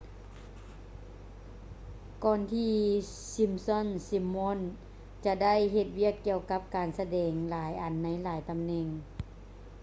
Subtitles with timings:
[2.23, 2.75] ກ່ອນທີ່
[3.33, 4.59] simpsons simon
[5.25, 8.87] ຈະໄດ້ເຮັດວຽກກ່ຽວກັບການສະແດງຫຼາຍອັນໃນຫລາຍຕຳແໜ່ງ